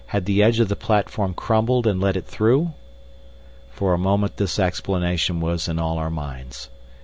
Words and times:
Had 0.07 0.25
the 0.25 0.41
edge 0.41 0.59
of 0.59 0.67
the 0.67 0.75
platform 0.75 1.35
crumbled 1.35 1.85
and 1.85 2.01
let 2.01 2.17
it 2.17 2.25
through? 2.25 2.73
For 3.69 3.93
a 3.93 3.99
moment 3.99 4.37
this 4.37 4.57
explanation 4.57 5.39
was 5.41 5.67
in 5.67 5.77
all 5.77 5.99
our 5.99 6.09
minds. 6.09 6.71